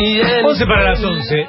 11 0.00 0.66
para 0.66 0.90
las 0.90 1.02
11. 1.02 1.48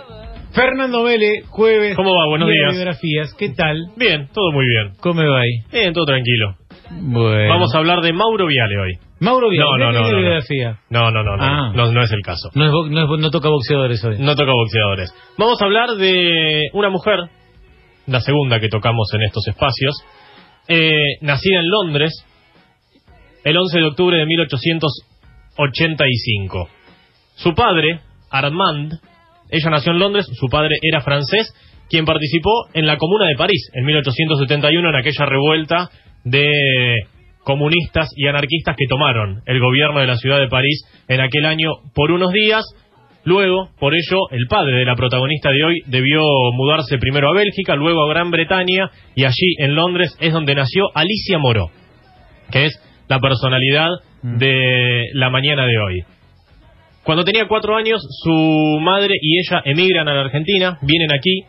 Fernando 0.54 1.04
Mele, 1.04 1.42
jueves. 1.50 1.96
¿Cómo 1.97 2.12
va? 2.16 2.28
Buenos 2.29 2.47
días. 2.50 2.73
biografías. 2.76 3.34
¿Qué 3.38 3.50
tal? 3.50 3.88
Bien, 3.97 4.29
todo 4.34 4.54
muy 4.54 4.66
bien. 4.66 4.94
¿Cómo 5.02 5.16
me 5.21 5.28
va 5.28 5.42
ahí? 5.42 5.60
Bien, 5.71 5.92
todo 5.94 6.05
tranquilo. 6.05 6.55
Bueno. 6.91 7.49
Vamos 7.49 7.75
a 7.75 7.79
hablar 7.79 7.99
de 8.02 8.13
Mauro 8.13 8.47
Viale 8.47 8.79
hoy. 8.79 8.94
Mauro 9.20 9.49
Viale, 9.49 9.70
No, 9.70 9.78
no, 9.78 9.91
¿qué 9.91 9.97
no, 9.97 10.02
no, 10.05 10.12
no. 10.12 10.18
biografía? 10.21 10.79
No, 10.89 11.12
no, 11.12 11.23
no, 11.23 11.36
no, 11.36 11.44
Ah. 11.44 11.71
no, 11.75 11.91
no 11.91 12.02
es 12.02 12.10
el 12.13 12.21
caso. 12.21 12.49
No, 12.55 12.65
es 12.65 12.71
no, 12.89 13.15
es- 13.15 13.20
no 13.21 13.29
toca 13.31 13.49
boxeadores 13.49 14.02
hoy. 14.06 14.15
No 14.20 14.33
toca 14.36 14.52
boxeadores. 14.54 15.14
Vamos 15.38 15.62
a 15.62 15.66
hablar 15.66 15.90
de 15.98 16.70
una 16.72 16.90
mujer, 16.90 17.20
la 18.05 18.22
segunda 18.22 18.62
que 18.62 18.70
tocamos 18.70 19.09
en 19.14 19.23
estos 19.23 19.45
espacios, 19.50 19.95
eh, 20.70 21.18
nacida 21.22 21.59
en 21.59 21.70
Londres 21.70 22.14
el 23.44 23.58
11 23.58 23.80
de 23.80 23.86
octubre 23.86 24.18
de 24.18 24.26
1885. 24.26 26.70
Su 27.36 27.54
padre, 27.54 28.00
Armand, 28.30 28.94
ella 29.49 29.70
nació 29.70 29.91
en 29.94 29.99
Londres, 29.99 30.27
su 30.34 30.48
padre 30.48 30.76
era 30.81 31.02
francés, 31.02 31.54
quien 31.90 32.05
participó 32.05 32.68
en 32.73 32.85
la 32.85 32.98
Comuna 32.98 33.27
de 33.27 33.35
París 33.35 33.70
en 33.73 33.85
1871 33.85 34.90
en 34.90 34.95
aquella 34.95 35.26
revuelta 35.26 35.90
de 36.23 36.95
comunistas 37.44 38.09
y 38.18 38.27
anarquistas 38.27 38.76
que 38.77 38.88
tomaron 38.88 39.41
el 39.45 39.59
gobierno 39.62 40.02
de 40.02 40.08
la 40.08 40.18
ciudad 40.18 40.40
de 40.40 40.49
París 40.49 40.84
en 41.08 41.21
aquel 41.21 41.45
año 41.45 41.70
por 41.95 42.12
unos 42.12 42.32
días. 42.34 42.66
Luego, 43.23 43.70
por 43.80 43.94
ello, 43.94 44.30
el 44.32 44.48
padre 44.49 44.76
de 44.77 44.85
la 44.85 44.96
protagonista 44.96 45.49
de 45.52 45.63
hoy 45.63 45.82
debió 45.85 46.21
mudarse 46.54 46.98
primero 46.98 47.30
a 47.30 47.34
Bélgica, 47.34 47.76
luego 47.76 48.04
a 48.04 48.09
Gran 48.09 48.32
Bretaña 48.32 48.90
y 49.16 49.23
allí 49.23 49.55
en 49.59 49.76
Londres 49.76 50.16
es 50.20 50.34
donde 50.34 50.55
nació 50.55 50.85
Alicia 50.94 51.38
Moró, 51.38 51.68
que 52.52 52.66
es 52.66 52.82
la 53.07 53.20
personalidad 53.20 53.90
de 54.23 55.05
la 55.13 55.30
mañana 55.30 55.66
de 55.66 55.77
hoy. 55.77 56.16
Cuando 57.08 57.24
tenía 57.24 57.48
cuatro 57.48 57.78
años, 57.78 58.02
su 58.22 58.80
madre 58.82 59.14
y 59.22 59.40
ella 59.40 59.62
emigran 59.64 60.10
a 60.10 60.14
la 60.14 60.26
Argentina, 60.26 60.78
vienen 60.82 61.14
aquí, 61.14 61.46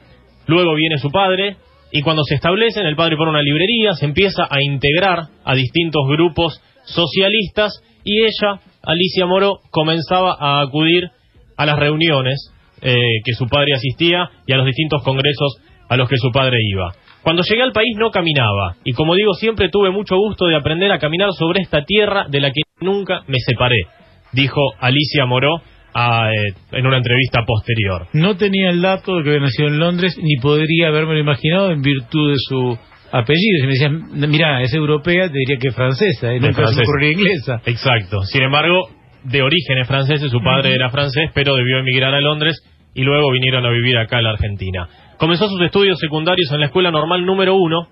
luego 0.47 0.73
viene 0.77 0.99
su 0.99 1.11
padre, 1.11 1.57
y 1.91 2.01
cuando 2.03 2.23
se 2.23 2.37
establecen, 2.37 2.87
el 2.87 2.95
padre 2.95 3.17
pone 3.17 3.33
una 3.33 3.43
librería, 3.43 3.95
se 3.95 4.05
empieza 4.05 4.45
a 4.49 4.63
integrar 4.63 5.19
a 5.45 5.55
distintos 5.57 6.03
grupos 6.07 6.63
socialistas, 6.85 7.73
y 8.05 8.21
ella, 8.21 8.61
Alicia 8.85 9.27
Moro, 9.27 9.59
comenzaba 9.73 10.37
a 10.39 10.61
acudir 10.61 11.11
a 11.57 11.67
las 11.67 11.77
reuniones 11.77 12.55
eh, 12.81 12.95
que 13.25 13.33
su 13.33 13.49
padre 13.49 13.73
asistía 13.75 14.31
y 14.47 14.53
a 14.53 14.59
los 14.59 14.67
distintos 14.67 15.03
congresos 15.03 15.57
a 15.89 15.97
los 15.97 16.09
que 16.09 16.19
su 16.19 16.31
padre 16.31 16.59
iba. 16.73 16.93
Cuando 17.25 17.43
llegué 17.43 17.63
al 17.63 17.73
país 17.73 17.97
no 17.99 18.13
caminaba, 18.13 18.77
y 18.85 18.93
como 18.93 19.17
digo, 19.17 19.35
siempre 19.35 19.71
tuve 19.71 19.91
mucho 19.91 20.19
gusto 20.19 20.47
de 20.47 20.55
aprender 20.55 20.93
a 20.93 21.01
caminar 21.01 21.31
sobre 21.33 21.63
esta 21.63 21.83
tierra 21.85 22.27
de 22.29 22.41
la 22.41 22.53
que 22.53 22.61
nunca 22.81 23.25
me 23.27 23.41
separé, 23.41 23.98
dijo 24.33 24.61
Alicia 24.81 25.27
Moró 25.27 25.63
a, 25.95 26.31
eh, 26.31 26.55
en 26.73 26.87
una 26.87 26.99
entrevista 26.99 27.45
posterior. 27.47 28.07
No 28.13 28.37
tenía 28.37 28.71
el 28.71 28.83
dato 28.83 29.17
de 29.17 29.23
que 29.23 29.31
había 29.31 29.43
nacido 29.43 29.69
en 29.69 29.79
Londres, 29.79 30.19
ni 30.23 30.37
podría 30.37 30.89
haberme 30.89 31.19
imaginado 31.19 31.71
en 31.71 31.83
virtud 31.83 32.31
de 32.31 32.37
su 32.39 32.79
apellido. 33.11 33.61
Si 33.61 33.67
me 33.67 33.73
decían, 33.73 34.31
mira, 34.31 34.63
es 34.63 34.73
europea, 34.75 35.29
te 35.29 35.39
diría 35.39 35.57
que 35.61 35.69
es 35.69 35.75
francesa, 35.75 36.35
y 36.35 36.41
De 36.41 36.49
nunca 36.49 36.67
se 36.69 36.83
ocurriría 36.83 37.13
inglesa. 37.13 37.63
Exacto. 37.65 38.23
Sin 38.23 38.43
embargo, 38.43 38.89
de 39.25 39.43
orígenes 39.43 39.87
franceses, 39.87 40.31
su 40.31 40.41
padre 40.41 40.75
era 40.75 40.91
francés, 40.91 41.31
pero 41.35 41.55
debió 41.55 41.79
emigrar 41.79 42.15
a 42.15 42.21
Londres 42.21 42.63
y 42.95 43.03
luego 43.03 43.31
vinieron 43.31 43.65
a 43.65 43.71
vivir 43.71 43.97
acá 43.97 44.19
a 44.19 44.23
la 44.23 44.31
Argentina. 44.31 44.89
Comenzó 45.19 45.49
sus 45.49 45.61
estudios 45.63 45.99
secundarios 45.99 46.51
en 46.53 46.61
la 46.61 46.67
Escuela 46.67 46.91
Normal 46.91 47.25
número 47.25 47.55
1, 47.57 47.89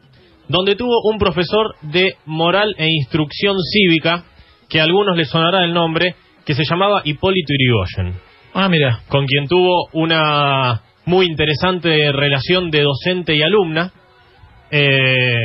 donde 0.48 0.76
tuvo 0.76 1.00
un 1.10 1.18
profesor 1.18 1.74
de 1.82 2.14
moral 2.24 2.74
e 2.78 2.86
instrucción 2.88 3.56
cívica, 3.72 4.24
que 4.68 4.80
a 4.80 4.84
algunos 4.84 5.16
les 5.16 5.28
sonará 5.28 5.64
el 5.64 5.72
nombre, 5.72 6.14
que 6.46 6.54
se 6.54 6.62
llamaba 6.64 7.02
Hipólito 7.04 7.52
Yrigoyen, 7.52 8.18
Ah, 8.54 8.68
mira. 8.70 9.00
con 9.08 9.26
quien 9.26 9.46
tuvo 9.48 9.88
una 9.92 10.80
muy 11.04 11.26
interesante 11.26 12.10
relación 12.12 12.70
de 12.70 12.82
docente 12.82 13.34
y 13.34 13.42
alumna. 13.42 13.92
Eh, 14.70 15.38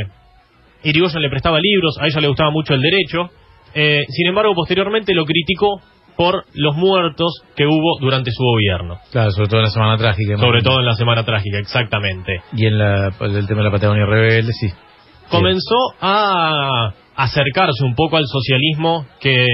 Irigoyen 0.84 1.22
le 1.22 1.30
prestaba 1.30 1.60
libros, 1.62 1.98
a 2.00 2.08
ella 2.08 2.22
le 2.22 2.28
gustaba 2.28 2.52
mucho 2.52 2.74
el 2.74 2.82
derecho. 2.82 3.30
Eh, 3.74 4.04
sin 4.10 4.28
embargo, 4.28 4.54
posteriormente 4.56 5.14
lo 5.14 5.26
criticó 5.26 5.82
por 6.18 6.46
los 6.54 6.76
muertos 6.76 7.42
que 7.56 7.66
hubo 7.66 8.00
durante 8.00 8.32
su 8.32 8.44
gobierno. 8.44 9.00
Claro, 9.12 9.32
sobre 9.32 9.48
todo 9.48 9.60
en 9.60 9.66
la 9.66 9.72
Semana 9.72 9.98
Trágica. 9.98 10.38
Sobre 10.38 10.62
todo 10.62 10.80
en 10.80 10.86
la 10.86 10.94
Semana 10.96 11.24
Trágica, 11.24 11.58
exactamente. 11.60 12.42
Y 12.56 12.66
en 12.66 12.78
la, 12.78 13.08
el 13.22 13.48
tema 13.48 13.60
de 13.62 13.66
la 13.66 13.72
Patagonia 13.72 14.06
Rebelde, 14.06 14.52
sí. 14.54 14.68
Comenzó 15.30 15.76
a 16.02 16.94
acercarse 17.16 17.84
un 17.86 17.96
poco 17.96 18.18
al 18.18 18.26
socialismo 18.28 19.06
que 19.20 19.46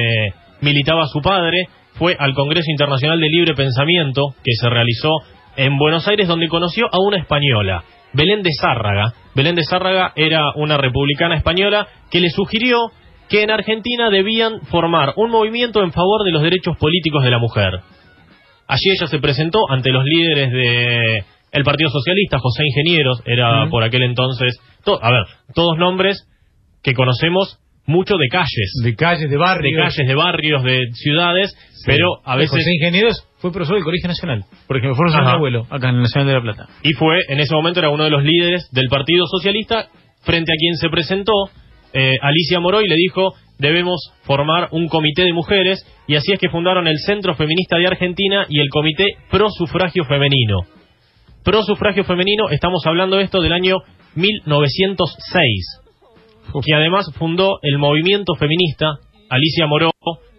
militaba 0.62 1.06
su 1.08 1.22
padre. 1.22 1.66
Fue 1.94 2.16
al 2.18 2.34
Congreso 2.34 2.70
Internacional 2.70 3.20
de 3.20 3.28
Libre 3.30 3.54
Pensamiento 3.56 4.36
que 4.44 4.52
se 4.60 4.70
realizó 4.70 5.10
en 5.56 5.78
Buenos 5.78 6.08
Aires, 6.08 6.28
donde 6.28 6.48
conoció 6.48 6.86
a 6.92 7.00
una 7.00 7.18
española, 7.18 7.84
Belén 8.14 8.44
de 8.44 8.52
Zárraga. 8.62 9.14
Belén 9.34 9.56
de 9.56 9.64
Zárraga 9.64 10.14
era 10.16 10.52
una 10.56 10.78
republicana 10.78 11.36
española 11.36 11.88
que 12.12 12.20
le 12.20 12.30
sugirió 12.30 12.92
que 13.30 13.42
en 13.42 13.52
Argentina 13.52 14.10
debían 14.12 14.62
formar 14.70 15.14
un 15.18 15.32
movimiento 15.32 15.82
en 15.84 15.92
favor 15.92 16.24
de 16.24 16.32
los 16.32 16.44
derechos 16.44 16.78
políticos 16.78 17.24
de 17.24 17.32
la 17.32 17.40
mujer. 17.40 17.80
Allí 18.68 18.90
ella 18.98 19.08
se 19.08 19.20
presentó 19.20 19.60
ante 19.70 19.92
los 19.92 20.04
líderes 20.06 20.52
de 20.52 21.24
el 21.52 21.64
Partido 21.64 21.90
Socialista, 21.90 22.38
José 22.40 22.64
Ingenieros, 22.66 23.24
era 23.26 23.68
por 23.70 23.84
aquel 23.84 24.04
entonces, 24.04 24.60
to- 24.84 25.00
a 25.02 25.12
ver, 25.12 25.24
todos 25.56 25.78
nombres 25.78 26.28
que 26.84 26.94
conocemos 26.94 27.58
mucho 27.88 28.16
de 28.18 28.28
calles, 28.30 28.72
De 28.84 28.96
calles, 28.96 29.22
de 29.24 29.28
de 29.30 29.38
barrios. 29.38 29.82
calles, 29.96 30.08
de 30.08 30.16
barrios, 30.16 30.64
de 30.64 30.80
ciudades, 30.94 31.56
Sí. 31.72 31.84
pero 31.88 32.08
a 32.26 32.36
veces 32.36 32.52
José 32.52 32.70
Ingenieros 32.80 33.26
fue 33.40 33.52
profesor 33.52 33.76
del 33.76 33.84
Colegio 33.86 34.08
Nacional. 34.10 34.44
Por 34.68 34.78
ejemplo, 34.78 34.96
fue 34.96 35.06
profesor 35.06 35.22
de 35.22 35.26
mi 35.26 35.30
Ajá. 35.30 35.38
abuelo, 35.38 35.68
acá 35.70 35.90
en 35.90 35.96
el 35.96 36.02
Nacional 36.02 36.28
de 36.28 36.34
La 36.34 36.42
Plata. 36.42 36.68
y 36.84 36.94
fue 36.94 37.18
en 37.30 37.40
ese 37.40 37.56
momento 37.56 37.80
era 37.80 37.90
uno 37.90 38.04
de 38.04 38.10
los 38.12 38.24
líderes 38.24 38.70
del 38.72 38.88
Partido 38.90 39.26
Socialista 39.26 39.88
frente 40.22 40.52
a 40.52 40.56
quien 40.56 40.76
se 40.76 40.90
presentó 40.90 41.32
eh, 41.94 42.14
Alicia 42.22 42.60
Moroy 42.60 42.86
le 42.88 42.96
dijo 42.96 43.34
debemos 43.60 44.12
formar 44.24 44.68
un 44.72 44.88
comité 44.90 45.24
de 45.24 45.32
mujeres 45.34 45.80
y 46.08 46.16
así 46.16 46.34
es 46.34 46.40
que 46.40 46.50
fundaron 46.50 46.88
el 46.88 46.98
Centro 47.00 47.34
Feminista 47.36 47.78
de 47.78 47.88
Argentina 47.88 48.46
y 48.50 48.60
el 48.60 48.70
Comité 48.70 49.06
Pro 49.32 49.50
Sufragio 49.50 50.04
Femenino. 50.04 50.58
Pro 51.44 51.64
Sufragio 51.64 52.04
Femenino, 52.04 52.50
estamos 52.52 52.82
hablando 52.86 53.16
de 53.16 53.24
esto 53.24 53.42
del 53.42 53.54
año 53.54 53.78
1906, 54.16 55.82
que 56.62 56.74
además 56.76 57.12
fundó 57.18 57.60
el 57.62 57.78
movimiento 57.78 58.36
feminista 58.36 58.98
Alicia 59.30 59.68
Moró 59.68 59.92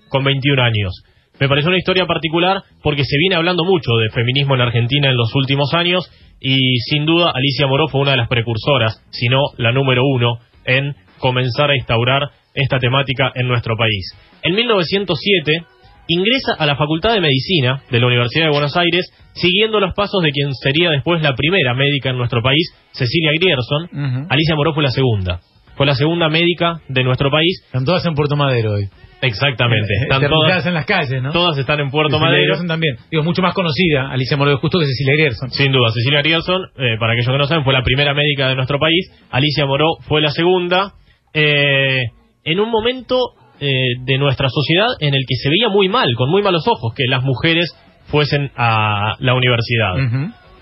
con 0.08 0.24
21 0.24 0.62
años. 0.62 1.02
Me 1.40 1.48
parece 1.48 1.68
una 1.68 1.78
historia 1.78 2.06
particular 2.06 2.62
porque 2.82 3.04
se 3.04 3.16
viene 3.18 3.36
hablando 3.36 3.64
mucho 3.64 3.92
de 4.02 4.10
feminismo 4.10 4.54
en 4.54 4.62
Argentina 4.62 5.08
en 5.08 5.16
los 5.16 5.32
últimos 5.34 5.72
años 5.74 6.10
y 6.40 6.78
sin 6.90 7.06
duda 7.06 7.30
Alicia 7.34 7.66
Moró 7.66 7.88
fue 7.88 8.00
una 8.00 8.12
de 8.12 8.16
las 8.16 8.28
precursoras, 8.28 9.04
si 9.10 9.28
no 9.28 9.38
la 9.56 9.72
número 9.72 10.02
uno, 10.04 10.38
en 10.64 10.94
comenzar 11.18 11.70
a 11.70 11.76
instaurar 11.76 12.30
esta 12.54 12.78
temática 12.78 13.30
en 13.34 13.46
nuestro 13.46 13.76
país. 13.76 14.14
En 14.42 14.54
1907 14.54 15.64
ingresa 16.08 16.54
a 16.58 16.66
la 16.66 16.76
Facultad 16.76 17.14
de 17.14 17.20
Medicina 17.20 17.82
de 17.90 18.00
la 18.00 18.06
Universidad 18.06 18.46
de 18.46 18.50
Buenos 18.50 18.76
Aires, 18.76 19.12
siguiendo 19.34 19.78
los 19.78 19.94
pasos 19.94 20.22
de 20.22 20.30
quien 20.30 20.54
sería 20.54 20.90
después 20.90 21.22
la 21.22 21.34
primera 21.34 21.74
médica 21.74 22.10
en 22.10 22.18
nuestro 22.18 22.42
país, 22.42 22.74
Cecilia 22.92 23.30
Grierson. 23.38 24.26
Alicia 24.28 24.56
Moró 24.56 24.74
fue 24.74 24.82
la 24.82 24.90
segunda. 24.90 25.40
Fue 25.78 25.86
la 25.86 25.94
segunda 25.94 26.28
médica 26.28 26.80
de 26.88 27.02
nuestro 27.04 27.30
país. 27.30 27.62
Están 27.64 27.86
todas 27.86 28.04
en 28.04 28.14
Puerto 28.14 28.36
Madero 28.36 28.72
hoy. 28.74 28.84
Exactamente. 29.22 29.94
Eh, 29.94 30.02
Están 30.02 30.18
eternidades 30.22 30.50
todas, 30.50 30.66
en 30.66 30.74
las 30.74 30.84
calles, 30.86 31.22
¿no? 31.22 31.32
todas 31.32 31.56
están 31.58 31.80
en 31.80 31.90
Puerto 31.90 32.10
Cecilia 32.10 32.26
Madero. 32.28 32.42
Grierson 32.44 32.66
también. 32.68 32.96
Digo, 33.10 33.22
mucho 33.24 33.40
más 33.42 33.54
conocida, 33.54 34.10
Alicia 34.10 34.36
Moreno 34.36 34.58
Justo, 34.58 34.78
que 34.78 34.86
Cecilia 34.86 35.14
Grierson. 35.14 35.50
Sin 35.50 35.72
duda, 35.72 35.88
Cecilia 35.94 36.20
Grierson, 36.20 36.62
eh, 36.76 36.96
para 37.00 37.12
aquellos 37.14 37.26
que 37.32 37.38
no 37.38 37.46
saben, 37.46 37.64
fue 37.64 37.72
la 37.72 37.82
primera 37.82 38.12
médica 38.12 38.48
de 38.48 38.54
nuestro 38.56 38.78
país. 38.78 39.10
Alicia 39.30 39.64
Moró 39.66 39.86
fue 40.02 40.20
la 40.20 40.30
segunda. 40.30 40.92
eh, 41.32 42.02
en 42.44 42.60
un 42.60 42.70
momento 42.70 43.16
eh, 43.60 43.68
de 44.04 44.18
nuestra 44.18 44.48
sociedad 44.48 44.86
en 45.00 45.14
el 45.14 45.22
que 45.28 45.34
se 45.36 45.48
veía 45.50 45.68
muy 45.68 45.88
mal, 45.88 46.08
con 46.16 46.30
muy 46.30 46.42
malos 46.42 46.66
ojos, 46.68 46.94
que 46.94 47.04
las 47.08 47.22
mujeres 47.24 47.70
fuesen 48.06 48.50
a 48.56 49.14
la 49.19 49.34
universidad. 49.34 49.94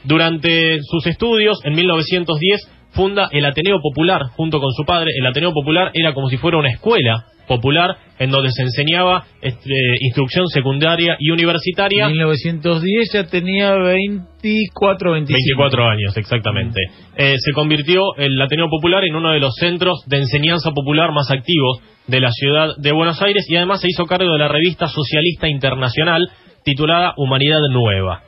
Durante 0.04 0.78
sus 0.82 1.06
estudios, 1.06 1.58
en 1.64 1.74
1910, 1.74 2.60
funda 2.96 3.28
el 3.30 3.44
Ateneo 3.44 3.78
Popular 3.80 4.22
junto 4.34 4.58
con 4.58 4.72
su 4.72 4.84
padre. 4.84 5.10
El 5.16 5.26
Ateneo 5.26 5.52
Popular 5.52 5.90
era 5.94 6.14
como 6.14 6.28
si 6.28 6.38
fuera 6.38 6.58
una 6.58 6.70
escuela 6.70 7.26
popular 7.46 7.96
en 8.18 8.30
donde 8.30 8.50
se 8.50 8.62
enseñaba 8.62 9.24
este, 9.40 9.70
instrucción 10.00 10.48
secundaria 10.48 11.16
y 11.20 11.30
universitaria. 11.30 12.06
En 12.06 12.12
1910 12.12 13.08
ya 13.12 13.24
tenía 13.26 13.74
24, 13.74 15.12
25. 15.12 15.36
24 15.36 15.88
años, 15.88 16.16
exactamente. 16.16 16.80
Eh, 17.16 17.34
se 17.38 17.52
convirtió 17.52 18.16
el 18.16 18.40
Ateneo 18.40 18.68
Popular 18.68 19.04
en 19.04 19.14
uno 19.14 19.30
de 19.30 19.40
los 19.40 19.54
centros 19.54 20.02
de 20.06 20.16
enseñanza 20.18 20.70
popular 20.72 21.12
más 21.12 21.30
activos 21.30 21.80
de 22.06 22.20
la 22.20 22.30
ciudad 22.30 22.70
de 22.78 22.92
Buenos 22.92 23.20
Aires 23.22 23.46
y 23.48 23.56
además 23.56 23.80
se 23.80 23.88
hizo 23.90 24.06
cargo 24.06 24.32
de 24.32 24.38
la 24.38 24.48
revista 24.48 24.86
socialista 24.88 25.48
internacional 25.48 26.22
titulada 26.64 27.14
Humanidad 27.16 27.60
Nueva. 27.70 28.22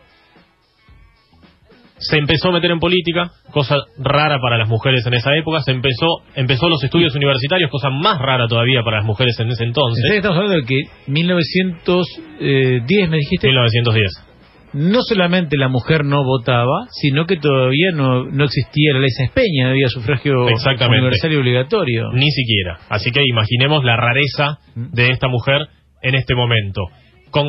Se 1.98 2.18
empezó 2.18 2.48
a 2.48 2.52
meter 2.52 2.70
en 2.70 2.78
política, 2.78 3.30
cosa 3.50 3.76
rara 3.98 4.38
para 4.40 4.58
las 4.58 4.68
mujeres 4.68 5.04
en 5.06 5.14
esa 5.14 5.34
época. 5.36 5.60
Se 5.62 5.72
empezó, 5.72 6.22
empezó 6.34 6.68
los 6.68 6.82
estudios 6.82 7.14
universitarios, 7.14 7.70
cosa 7.70 7.90
más 7.90 8.18
rara 8.18 8.46
todavía 8.48 8.82
para 8.82 8.98
las 8.98 9.06
mujeres 9.06 9.38
en 9.40 9.50
ese 9.50 9.64
entonces. 9.64 10.04
Entonces 10.04 10.18
estamos 10.18 10.38
hablando 10.38 10.60
de 10.60 10.66
que 10.66 10.82
1910 11.10 13.10
me 13.10 13.16
dijiste. 13.16 13.48
1910. 13.48 14.24
no 14.74 15.00
solamente 15.02 15.56
la 15.56 15.68
mujer 15.68 16.04
no 16.04 16.24
votaba, 16.24 16.86
sino 16.90 17.26
que 17.26 17.36
todavía 17.36 17.90
no, 17.94 18.24
no 18.24 18.44
existía 18.44 18.92
la 18.92 19.00
ley 19.00 19.08
Espeña, 19.18 19.64
no 19.64 19.70
había 19.70 19.88
sufragio 19.88 20.44
universal 20.44 21.32
y 21.32 21.36
obligatorio. 21.36 22.12
Ni 22.12 22.30
siquiera. 22.30 22.78
Así 22.88 23.10
que 23.10 23.20
imaginemos 23.24 23.84
la 23.84 23.96
rareza 23.96 24.58
de 24.74 25.10
esta 25.10 25.28
mujer 25.28 25.68
en 26.02 26.14
este 26.14 26.34
momento. 26.34 26.82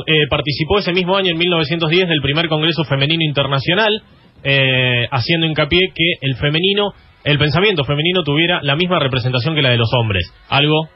Eh, 0.07 0.28
participó 0.30 0.80
ese 0.80 0.94
mismo 0.94 1.16
año, 1.16 1.31
en 1.31 1.38
1910, 1.38 2.10
del 2.10 2.22
primer 2.22 2.48
Congreso 2.48 2.84
Femenino 2.84 3.24
Internacional, 3.24 4.02
eh, 4.44 5.07
haciendo 5.12 5.45
hincapié 5.47 5.91
que 5.94 6.13
el 6.21 6.36
femenino, 6.36 6.94
el 7.24 7.38
pensamiento 7.38 7.83
femenino 7.83 8.24
tuviera 8.24 8.59
la 8.63 8.75
misma 8.75 9.00
representación 9.00 9.56
que 9.56 9.62
la 9.62 9.71
de 9.71 9.77
los 9.77 9.89
hombres. 9.94 10.31
Algo 10.50 10.89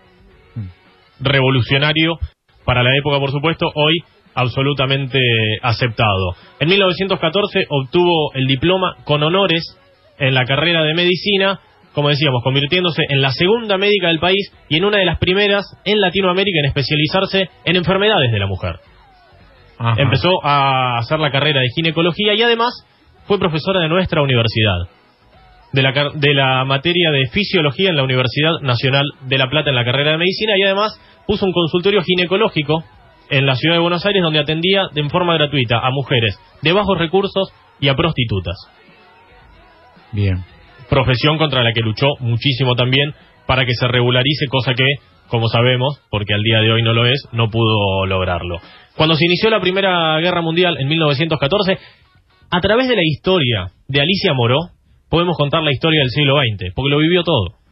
revolucionario 1.19 2.17
para 2.65 2.83
la 2.83 2.95
época, 2.97 3.19
por 3.19 3.31
supuesto, 3.31 3.71
hoy 3.73 4.03
absolutamente 4.35 5.19
aceptado. 5.61 6.35
En 6.59 6.69
1914 6.69 7.65
obtuvo 7.69 8.33
el 8.33 8.47
diploma 8.47 8.95
con 9.03 9.21
honores 9.23 9.77
en 10.17 10.33
la 10.33 10.45
carrera 10.45 10.83
de 10.83 10.93
medicina, 10.93 11.59
como 11.93 12.09
decíamos, 12.09 12.41
convirtiéndose 12.43 13.03
en 13.09 13.21
la 13.21 13.31
segunda 13.31 13.77
médica 13.77 14.07
del 14.07 14.19
país 14.19 14.51
y 14.69 14.77
en 14.77 14.85
una 14.85 14.97
de 14.97 15.05
las 15.05 15.19
primeras 15.19 15.65
en 15.85 16.01
Latinoamérica 16.01 16.59
en 16.59 16.65
especializarse 16.65 17.49
en 17.65 17.75
enfermedades 17.75 18.31
de 18.31 18.39
la 18.39 18.47
mujer. 18.47 18.79
Empezó 19.97 20.29
a 20.43 20.97
hacer 20.97 21.19
la 21.19 21.31
carrera 21.31 21.59
de 21.59 21.67
ginecología 21.75 22.33
y 22.35 22.41
además 22.41 22.71
fue 23.25 23.39
profesora 23.39 23.81
de 23.81 23.89
nuestra 23.89 24.21
universidad, 24.21 24.87
de 25.71 25.81
la, 25.81 25.91
de 26.13 26.33
la 26.33 26.65
materia 26.65 27.11
de 27.11 27.27
fisiología 27.31 27.89
en 27.89 27.95
la 27.95 28.03
Universidad 28.03 28.59
Nacional 28.61 29.05
de 29.21 29.37
La 29.37 29.49
Plata 29.49 29.69
en 29.69 29.75
la 29.75 29.85
carrera 29.85 30.11
de 30.11 30.17
medicina 30.17 30.53
y 30.57 30.63
además 30.63 30.99
puso 31.25 31.45
un 31.45 31.53
consultorio 31.53 32.01
ginecológico 32.03 32.83
en 33.29 33.45
la 33.45 33.55
ciudad 33.55 33.75
de 33.75 33.81
Buenos 33.81 34.05
Aires 34.05 34.21
donde 34.21 34.39
atendía 34.39 34.87
de 34.93 35.09
forma 35.09 35.33
gratuita 35.33 35.79
a 35.79 35.89
mujeres 35.91 36.37
de 36.61 36.71
bajos 36.73 36.97
recursos 36.97 37.51
y 37.79 37.87
a 37.89 37.95
prostitutas. 37.95 38.55
Bien. 40.11 40.43
Profesión 40.89 41.37
contra 41.37 41.63
la 41.63 41.73
que 41.73 41.81
luchó 41.81 42.07
muchísimo 42.19 42.75
también 42.75 43.13
para 43.47 43.65
que 43.65 43.73
se 43.73 43.87
regularice, 43.87 44.45
cosa 44.47 44.73
que, 44.73 44.85
como 45.27 45.47
sabemos, 45.47 46.01
porque 46.09 46.33
al 46.33 46.41
día 46.41 46.61
de 46.61 46.71
hoy 46.71 46.83
no 46.83 46.93
lo 46.93 47.05
es, 47.05 47.27
no 47.31 47.49
pudo 47.49 48.05
lograrlo. 48.05 48.59
Cuando 48.95 49.15
se 49.15 49.25
inició 49.25 49.49
la 49.49 49.59
Primera 49.59 50.19
Guerra 50.19 50.41
Mundial 50.41 50.77
en 50.79 50.87
1914, 50.87 51.77
a 52.49 52.61
través 52.61 52.87
de 52.87 52.95
la 52.95 53.03
historia 53.03 53.71
de 53.87 54.01
Alicia 54.01 54.33
Moró, 54.33 54.57
podemos 55.09 55.37
contar 55.37 55.63
la 55.63 55.71
historia 55.71 56.01
del 56.01 56.09
siglo 56.09 56.35
XX, 56.37 56.73
porque 56.73 56.89
lo 56.89 56.99
vivió 56.99 57.23
todo 57.23 57.63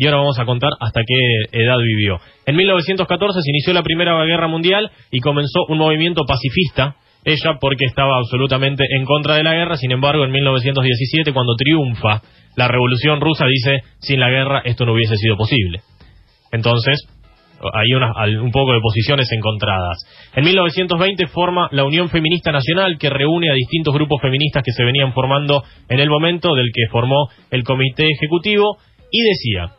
y 0.00 0.06
ahora 0.06 0.16
vamos 0.16 0.38
a 0.38 0.46
contar 0.46 0.70
hasta 0.80 1.02
qué 1.06 1.60
edad 1.60 1.76
vivió. 1.76 2.18
En 2.46 2.56
1914 2.56 3.42
se 3.42 3.50
inició 3.50 3.74
la 3.74 3.82
Primera 3.82 4.24
Guerra 4.24 4.48
Mundial 4.48 4.90
y 5.10 5.20
comenzó 5.20 5.66
un 5.68 5.76
movimiento 5.76 6.24
pacifista, 6.24 6.96
ella 7.22 7.58
porque 7.60 7.84
estaba 7.84 8.16
absolutamente 8.16 8.84
en 8.96 9.04
contra 9.04 9.34
de 9.34 9.42
la 9.42 9.52
guerra, 9.52 9.76
sin 9.76 9.92
embargo 9.92 10.24
en 10.24 10.32
1917 10.32 11.34
cuando 11.34 11.54
triunfa 11.54 12.22
la 12.56 12.66
Revolución 12.66 13.20
Rusa 13.20 13.44
dice, 13.44 13.82
sin 13.98 14.20
la 14.20 14.30
guerra 14.30 14.62
esto 14.64 14.86
no 14.86 14.94
hubiese 14.94 15.16
sido 15.16 15.36
posible. 15.36 15.80
Entonces, 16.50 17.06
hay 17.72 17.92
una, 17.94 18.12
un 18.42 18.50
poco 18.50 18.72
de 18.72 18.80
posiciones 18.80 19.30
encontradas. 19.32 19.98
En 20.34 20.44
1920 20.44 21.26
forma 21.26 21.68
la 21.72 21.84
Unión 21.84 22.08
Feminista 22.08 22.52
Nacional, 22.52 22.96
que 22.98 23.10
reúne 23.10 23.50
a 23.50 23.54
distintos 23.54 23.94
grupos 23.94 24.20
feministas 24.22 24.62
que 24.64 24.72
se 24.72 24.84
venían 24.84 25.12
formando 25.12 25.62
en 25.88 26.00
el 26.00 26.08
momento 26.08 26.54
del 26.54 26.70
que 26.72 26.90
formó 26.90 27.28
el 27.50 27.64
Comité 27.64 28.06
Ejecutivo, 28.08 28.78
y 29.10 29.22
decía, 29.22 29.74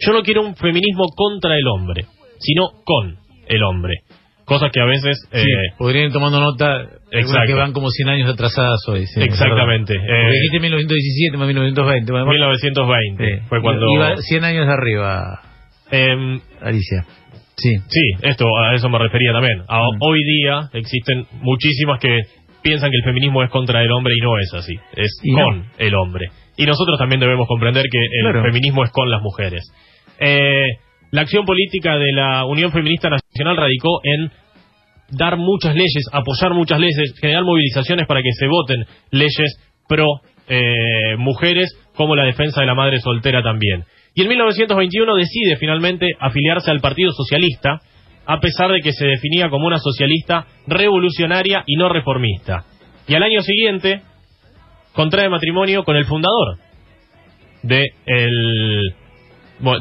yo 0.00 0.12
no 0.12 0.22
quiero 0.22 0.42
un 0.42 0.56
feminismo 0.56 1.04
contra 1.14 1.56
el 1.56 1.66
hombre, 1.68 2.06
sino 2.38 2.68
con 2.84 3.18
el 3.46 3.62
hombre. 3.62 4.00
Cosas 4.44 4.70
que 4.72 4.80
a 4.80 4.84
veces... 4.84 5.16
Eh, 5.32 5.44
podrían 5.78 6.06
ir 6.06 6.12
tomando 6.12 6.38
nota, 6.38 6.86
que 7.10 7.54
van 7.54 7.72
como 7.72 7.88
100 7.88 8.08
años 8.10 8.30
atrasadas 8.30 8.80
hoy. 8.88 9.04
Exactamente. 9.16 9.94
Eh, 9.94 10.30
dijiste 10.32 10.60
1917 10.60 11.36
más 11.38 11.46
1920. 11.46 12.12
1920 12.12 13.42
fue 13.48 13.62
cuando... 13.62 13.86
Iba 13.94 14.16
100 14.16 14.44
años 14.44 14.68
arriba, 14.68 15.40
eh, 15.94 16.40
Alicia. 16.60 17.04
Sí. 17.56 17.70
Sí, 17.88 18.00
esto, 18.22 18.46
a 18.58 18.74
eso 18.74 18.88
me 18.88 18.98
refería 18.98 19.32
también. 19.32 19.58
Mm. 19.60 19.98
Hoy 20.00 20.24
día 20.24 20.68
existen 20.72 21.26
muchísimas 21.40 22.00
que 22.00 22.18
piensan 22.62 22.90
que 22.90 22.96
el 22.96 23.04
feminismo 23.04 23.42
es 23.42 23.50
contra 23.50 23.82
el 23.82 23.92
hombre 23.92 24.14
y 24.16 24.20
no 24.22 24.38
es 24.38 24.52
así. 24.54 24.74
Es 24.96 25.20
con 25.22 25.66
el 25.78 25.94
hombre. 25.94 26.26
Y 26.56 26.66
nosotros 26.66 26.98
también 26.98 27.20
debemos 27.20 27.46
comprender 27.46 27.84
que 27.90 27.98
el 27.98 28.42
feminismo 28.42 28.84
es 28.84 28.90
con 28.90 29.10
las 29.10 29.20
mujeres. 29.22 29.62
Eh, 30.18 30.66
la 31.10 31.22
acción 31.22 31.44
política 31.44 31.96
de 31.96 32.12
la 32.12 32.44
Unión 32.44 32.72
Feminista 32.72 33.08
Nacional 33.08 33.56
radicó 33.56 34.00
en 34.02 34.30
dar 35.10 35.36
muchas 35.36 35.74
leyes, 35.74 36.06
apoyar 36.12 36.54
muchas 36.54 36.80
leyes, 36.80 37.14
generar 37.20 37.44
movilizaciones 37.44 38.06
para 38.06 38.22
que 38.22 38.32
se 38.32 38.46
voten 38.46 38.84
leyes 39.10 39.58
pro 39.88 40.06
eh, 40.48 41.16
mujeres, 41.18 41.76
como 41.94 42.16
la 42.16 42.24
defensa 42.24 42.60
de 42.60 42.66
la 42.66 42.74
madre 42.74 42.98
soltera 43.00 43.42
también. 43.42 43.84
Y 44.14 44.22
en 44.22 44.28
1921 44.28 45.16
decide 45.16 45.56
finalmente 45.56 46.06
afiliarse 46.20 46.70
al 46.70 46.80
Partido 46.80 47.10
Socialista, 47.12 47.80
a 48.26 48.40
pesar 48.40 48.70
de 48.70 48.80
que 48.80 48.92
se 48.92 49.06
definía 49.06 49.50
como 49.50 49.66
una 49.66 49.78
socialista 49.78 50.46
revolucionaria 50.66 51.64
y 51.66 51.76
no 51.76 51.88
reformista. 51.88 52.64
Y 53.08 53.14
al 53.14 53.22
año 53.22 53.42
siguiente 53.42 54.02
contrae 54.92 55.28
matrimonio 55.28 55.82
con 55.82 55.96
el 55.96 56.04
fundador 56.04 56.58
de 57.62 57.84
el, 58.06 58.94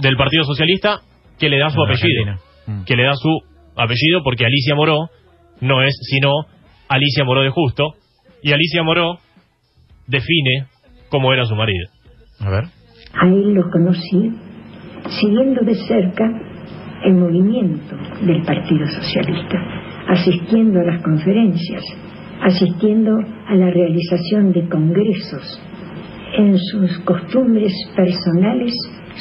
del 0.01 0.18
Partido 0.18 0.44
Socialista, 0.44 1.01
que 1.39 1.50
le 1.50 1.59
da 1.59 1.69
su 1.69 1.81
apellido. 1.81 2.39
Mm. 2.65 2.83
Que 2.86 2.95
le 2.95 3.03
da 3.03 3.13
su 3.15 3.39
apellido 3.75 4.21
porque 4.24 4.45
Alicia 4.45 4.75
Moró 4.75 5.09
no 5.62 5.83
es 5.83 5.95
sino 6.09 6.31
Alicia 6.89 7.24
Moró 7.24 7.44
de 7.44 7.50
Justo. 7.50 7.94
Y 8.41 8.51
Alicia 8.51 8.83
Moró 8.83 9.19
define 10.07 10.65
cómo 11.09 11.31
era 11.33 11.45
su 11.45 11.56
marido. 11.56 11.88
A 12.39 12.50
ver. 12.50 12.63
A 13.13 13.27
él 13.27 13.54
lo 13.54 13.69
conocí 13.69 14.31
siguiendo 15.19 15.62
de 15.63 15.75
cerca 15.75 16.31
el 17.04 17.15
movimiento 17.15 17.95
del 18.25 18.42
Partido 18.44 18.88
Socialista, 18.88 19.57
asistiendo 20.07 20.80
a 20.80 20.83
las 20.83 21.01
conferencias, 21.04 21.83
asistiendo 22.42 23.18
a 23.48 23.56
la 23.56 23.69
realización 23.69 24.51
de 24.54 24.68
congresos, 24.68 25.62
en 26.38 26.57
sus 26.57 27.00
costumbres 27.00 27.71
personales 27.95 28.74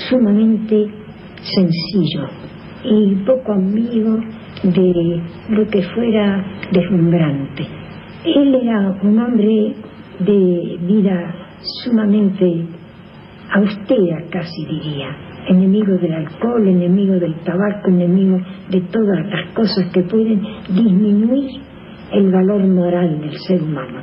sumamente 0.09 0.87
sencillo 1.43 2.29
y 2.85 3.15
poco 3.27 3.53
amigo 3.53 4.19
de 4.63 5.23
lo 5.51 5.67
que 5.67 5.83
fuera 5.83 6.45
deslumbrante. 6.73 7.67
Él 8.25 8.55
era 8.55 8.99
un 9.03 9.19
hombre 9.19 9.75
de 10.21 10.79
vida 10.81 11.35
sumamente 11.85 12.67
austera, 13.53 14.25
casi 14.31 14.65
diría, 14.67 15.09
enemigo 15.49 15.97
del 15.99 16.13
alcohol, 16.13 16.67
enemigo 16.67 17.15
del 17.15 17.35
tabaco, 17.45 17.89
enemigo 17.89 18.39
de 18.71 18.81
todas 18.81 19.27
las 19.27 19.55
cosas 19.55 19.93
que 19.93 20.03
pueden 20.03 20.41
disminuir 20.69 21.61
el 22.13 22.31
valor 22.31 22.67
moral 22.67 23.21
del 23.21 23.39
ser 23.39 23.63
humano. 23.63 24.03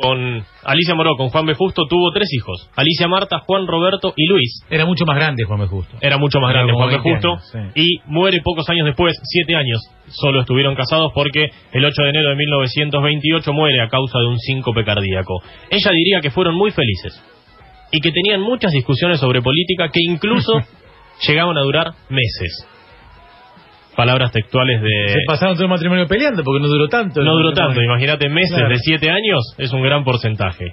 con 0.00 0.44
Alicia 0.64 0.94
Moró, 0.94 1.16
con 1.16 1.28
Juan 1.28 1.46
B. 1.46 1.54
Justo, 1.54 1.86
tuvo 1.88 2.10
tres 2.12 2.28
hijos. 2.32 2.70
Alicia 2.74 3.06
Marta, 3.06 3.38
Juan 3.46 3.66
Roberto 3.66 4.12
y 4.16 4.26
Luis. 4.28 4.64
Era 4.68 4.84
mucho 4.84 5.04
más 5.06 5.16
grande 5.16 5.44
Juan 5.44 5.60
B. 5.60 5.66
Justo. 5.66 5.96
Era 6.00 6.18
mucho 6.18 6.40
más 6.40 6.52
grande 6.52 6.72
Juan 6.72 6.90
B. 6.90 6.98
Justo. 6.98 7.36
Y 7.74 8.00
muere 8.06 8.40
pocos 8.42 8.68
años 8.68 8.86
después, 8.86 9.16
siete 9.22 9.54
años, 9.54 9.80
solo 10.08 10.40
estuvieron 10.40 10.74
casados 10.74 11.12
porque 11.14 11.50
el 11.72 11.84
8 11.84 12.02
de 12.02 12.08
enero 12.10 12.30
de 12.30 12.36
1928 12.36 13.52
muere 13.52 13.80
a 13.82 13.88
causa 13.88 14.18
de 14.18 14.26
un 14.26 14.38
síncope 14.38 14.84
cardíaco. 14.84 15.40
Ella 15.70 15.90
diría 15.92 16.20
que 16.20 16.30
fueron 16.30 16.54
muy 16.54 16.70
felices 16.70 17.22
y 17.90 18.00
que 18.00 18.10
tenían 18.12 18.40
muchas 18.40 18.72
discusiones 18.72 19.20
sobre 19.20 19.42
política 19.42 19.88
que 19.92 20.00
incluso 20.02 20.52
llegaban 21.26 21.56
a 21.56 21.62
durar 21.62 21.92
meses 22.08 22.66
palabras 23.98 24.30
textuales 24.30 24.80
de... 24.80 25.08
Se 25.08 25.18
pasaron 25.26 25.56
todo 25.56 25.64
el 25.64 25.70
matrimonio 25.70 26.06
peleando 26.06 26.44
porque 26.44 26.62
no 26.62 26.68
duró 26.68 26.86
tanto. 26.86 27.20
No 27.20 27.32
duró 27.32 27.52
tanto, 27.52 27.82
imagínate, 27.82 28.28
meses 28.28 28.56
de 28.56 28.76
siete 28.78 29.10
años 29.10 29.56
es 29.58 29.72
un 29.72 29.82
gran 29.82 30.04
porcentaje. 30.04 30.66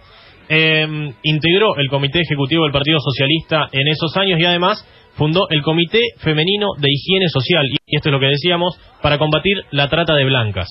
Em, 0.47 1.11
integró 1.23 1.75
el 1.77 1.87
Comité 1.89 2.19
Ejecutivo 2.21 2.65
del 2.65 2.71
Partido 2.71 2.99
Socialista 2.99 3.67
en 3.71 3.87
esos 3.87 4.15
años 4.15 4.39
y 4.39 4.45
además 4.45 4.77
fundó 5.15 5.47
el 5.49 5.63
Comité 5.63 6.01
Femenino 6.19 6.67
de 6.77 6.87
Higiene 6.91 7.27
Social, 7.29 7.65
y 7.65 7.95
esto 7.95 8.09
es 8.09 8.13
lo 8.13 8.19
que 8.19 8.27
decíamos, 8.27 8.79
para 9.01 9.17
combatir 9.17 9.57
la 9.71 9.89
trata 9.89 10.13
de 10.13 10.25
blancas. 10.25 10.67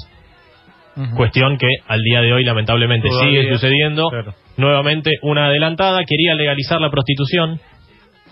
Cuestión 1.16 1.58
que 1.58 1.68
al 1.88 2.00
día 2.02 2.20
de 2.20 2.32
hoy 2.32 2.44
lamentablemente 2.44 3.08
sigue 3.10 3.52
sucediendo. 3.52 4.10
Nuevamente 4.56 5.10
una 5.22 5.46
adelantada, 5.46 6.04
quería 6.06 6.34
legalizar 6.34 6.80
la 6.80 6.90
prostitución, 6.90 7.60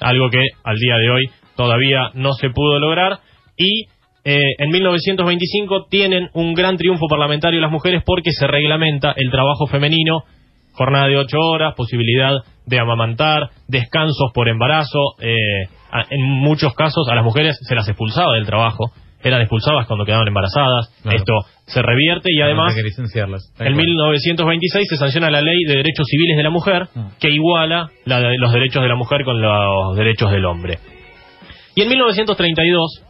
algo 0.01 0.31
que 0.31 0.43
al 0.63 0.77
día 0.77 0.97
de 0.97 1.11
hoy 1.11 1.25
todavía 1.57 2.11
no 2.15 2.33
se 2.35 2.51
pudo 2.51 2.79
lograr. 2.79 3.19
Y 3.57 3.87
eh, 4.25 4.41
en 4.59 4.71
1925 4.71 5.87
tienen 5.91 6.29
un 6.35 6.55
gran 6.55 6.77
triunfo 6.77 7.07
parlamentario 7.09 7.61
las 7.61 7.73
mujeres 7.73 8.03
porque 8.07 8.31
se 8.31 8.47
reglamenta 8.47 9.13
el 9.17 9.31
trabajo 9.31 9.67
femenino, 9.67 10.23
jornada 10.73 11.09
de 11.09 11.17
ocho 11.17 11.39
horas, 11.39 11.75
posibilidad 11.75 12.37
de 12.67 12.79
amamantar, 12.79 13.51
descansos 13.67 14.31
por 14.33 14.49
embarazo. 14.49 15.01
Eh, 15.21 15.67
en 16.11 16.23
muchos 16.23 16.75
casos 16.75 17.09
a 17.11 17.15
las 17.15 17.25
mujeres 17.25 17.59
se 17.61 17.75
las 17.75 17.89
expulsaba 17.89 18.35
del 18.35 18.47
trabajo 18.47 18.93
eran 19.25 19.41
expulsadas 19.41 19.87
cuando 19.87 20.05
quedaban 20.05 20.27
embarazadas. 20.29 20.93
Claro. 21.03 21.17
Esto 21.19 21.33
se 21.67 21.81
revierte 21.83 22.31
y 22.33 22.41
además 22.41 22.75
Hay 22.77 22.83
que 22.83 22.89
en 23.71 23.75
cual. 23.75 23.87
1926 23.87 24.89
se 24.89 24.97
sanciona 24.97 25.31
la 25.31 25.41
ley 25.43 25.59
de 25.67 25.77
derechos 25.77 26.07
civiles 26.09 26.37
de 26.37 26.43
la 26.43 26.51
mujer 26.51 26.89
Ah. 26.95 27.11
que 27.21 27.31
iguala 27.31 27.91
la 28.05 28.21
de- 28.21 28.37
los 28.39 28.53
derechos 28.53 28.83
de 28.83 28.89
la 28.89 28.97
mujer 28.97 29.25
con 29.25 29.41
los 29.41 29.97
derechos 29.97 30.31
del 30.31 30.45
hombre. 30.45 30.79
Y 31.75 31.83
en 31.83 31.89
1932, 31.89 33.03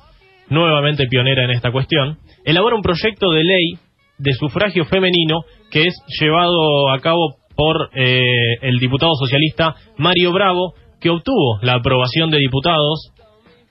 nuevamente 0.48 1.06
pionera 1.08 1.44
en 1.44 1.50
esta 1.50 1.72
cuestión, 1.72 2.18
elabora 2.44 2.76
un 2.76 2.82
proyecto 2.82 3.30
de 3.32 3.44
ley 3.44 3.72
de 4.18 4.32
sufragio 4.34 4.84
femenino 4.84 5.40
que 5.70 5.84
es 5.86 5.94
llevado 6.20 6.90
a 6.90 6.98
cabo 7.00 7.36
por 7.56 7.90
eh, 7.94 8.20
el 8.62 8.78
diputado 8.78 9.12
socialista 9.14 9.74
Mario 9.98 10.32
Bravo, 10.32 10.74
que 11.00 11.10
obtuvo 11.10 11.58
la 11.62 11.74
aprobación 11.74 12.30
de 12.30 12.38
diputados. 12.38 13.10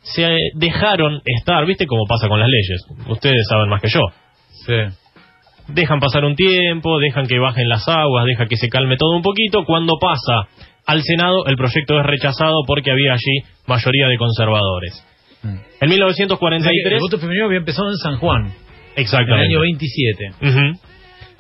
Se 0.02 0.28
dejaron 0.56 1.22
estar, 1.26 1.66
¿viste 1.66 1.86
cómo 1.86 2.04
pasa 2.08 2.28
con 2.28 2.40
las 2.40 2.50
leyes? 2.50 2.86
Ustedes 3.08 3.46
saben 3.50 3.70
más 3.70 3.82
que 3.82 3.90
yo 3.90 4.02
Sí. 4.66 4.96
dejan 5.68 6.00
pasar 6.00 6.26
un 6.26 6.36
tiempo, 6.36 7.00
dejan 7.00 7.28
que 7.28 7.38
bajen 7.40 7.70
las 7.70 7.88
aguas, 7.88 8.26
deja 8.26 8.46
que 8.48 8.58
se 8.58 8.68
calme 8.68 8.98
todo 8.98 9.16
un 9.16 9.22
poquito. 9.22 9.64
Cuando 9.66 9.94
pasa 10.02 10.48
al 10.88 11.02
Senado, 11.04 11.46
el 11.46 11.56
proyecto 11.56 12.00
es 12.00 12.06
rechazado 12.06 12.64
porque 12.66 12.92
había 12.92 13.14
allí 13.14 13.44
mayoría 13.68 14.08
de 14.08 14.18
conservadores. 14.18 15.06
Mm. 15.44 15.48
En 15.48 15.56
O 15.56 15.60
sea 15.60 15.80
que 15.80 15.88
1943, 15.88 16.94
El 16.94 17.00
voto 17.00 17.18
femenino 17.20 17.46
había 17.46 17.60
empezado 17.60 17.90
en 17.90 17.98
San 17.98 18.18
Juan, 18.18 18.46
en 18.46 18.52
el 18.96 19.02
exactamente. 19.04 19.48
año 19.48 19.60
27. 19.62 20.30
Ujú. 20.42 20.80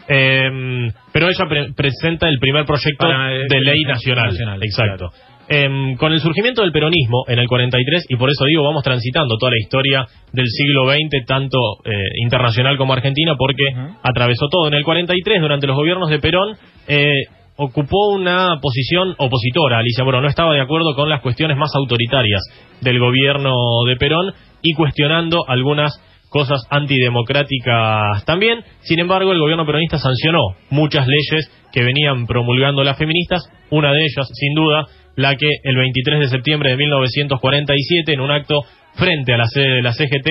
Em, 0.07 0.91
pero 1.13 1.27
ella 1.29 1.45
pre- 1.47 1.73
presenta 1.73 2.27
el 2.27 2.37
primer 2.39 2.65
proyecto 2.65 3.05
Para, 3.05 3.33
eh, 3.33 3.45
de 3.47 3.59
ley 3.61 3.81
nacional, 3.83 4.25
nacional. 4.31 4.59
nacional, 4.59 4.63
exacto. 4.63 5.09
Em, 5.53 5.97
con 5.97 6.13
el 6.13 6.21
surgimiento 6.21 6.61
del 6.61 6.71
peronismo 6.71 7.25
en 7.27 7.37
el 7.37 7.45
43, 7.45 8.05
y 8.07 8.15
por 8.15 8.29
eso 8.29 8.45
digo, 8.45 8.63
vamos 8.63 8.83
transitando 8.83 9.35
toda 9.37 9.51
la 9.51 9.59
historia 9.59 10.07
del 10.31 10.47
siglo 10.47 10.89
XX, 10.89 11.25
tanto 11.27 11.57
eh, 11.83 11.91
internacional 12.23 12.77
como 12.77 12.93
argentina, 12.93 13.35
porque 13.37 13.65
atravesó 14.01 14.47
todo. 14.47 14.69
En 14.69 14.75
el 14.75 14.85
43, 14.85 15.41
durante 15.41 15.67
los 15.67 15.75
gobiernos 15.75 16.09
de 16.09 16.19
Perón, 16.19 16.55
eh, 16.87 17.25
ocupó 17.57 18.13
una 18.13 18.59
posición 18.61 19.13
opositora. 19.17 19.79
Alicia 19.79 20.05
Moro 20.05 20.21
no 20.21 20.29
estaba 20.29 20.53
de 20.53 20.61
acuerdo 20.61 20.95
con 20.95 21.09
las 21.09 21.19
cuestiones 21.19 21.57
más 21.57 21.75
autoritarias 21.75 22.39
del 22.79 22.97
gobierno 22.99 23.51
de 23.89 23.97
Perón 23.97 24.31
y 24.61 24.73
cuestionando 24.73 25.43
algunas 25.49 25.91
cosas 26.29 26.61
antidemocráticas 26.69 28.23
también. 28.23 28.63
Sin 28.83 28.99
embargo, 28.99 29.33
el 29.33 29.39
gobierno 29.39 29.65
peronista 29.65 29.97
sancionó 29.97 30.39
muchas 30.69 31.05
leyes 31.05 31.51
que 31.73 31.83
venían 31.83 32.25
promulgando 32.25 32.85
las 32.85 32.97
feministas, 32.97 33.43
una 33.69 33.91
de 33.91 33.99
ellas, 33.99 34.29
sin 34.33 34.53
duda, 34.55 34.87
la 35.15 35.35
que 35.35 35.47
el 35.63 35.75
23 35.75 36.19
de 36.19 36.27
septiembre 36.27 36.71
de 36.71 36.77
1947, 36.77 38.13
en 38.13 38.19
un 38.19 38.31
acto 38.31 38.61
frente 38.95 39.33
a 39.33 39.37
la 39.37 39.45
sede 39.45 39.75
de 39.75 39.81
la 39.81 39.93
CGT, 39.93 40.27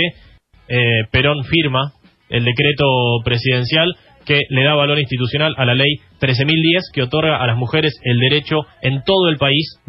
eh, 0.69 1.05
Perón 1.11 1.45
firma 1.45 1.93
el 2.29 2.45
decreto 2.45 2.87
presidencial 3.25 3.95
que 4.25 4.43
le 4.49 4.65
da 4.65 4.75
valor 4.75 4.99
institucional 4.99 5.55
a 5.57 5.65
la 5.65 5.75
ley 5.75 5.97
13.010 6.21 6.93
que 6.93 7.03
otorga 7.03 7.43
a 7.43 7.47
las 7.47 7.57
mujeres 7.57 7.93
el 8.05 8.19
derecho 8.19 8.59
en 8.83 9.03
todo 9.05 9.29
el 9.29 9.37
país 9.39 9.81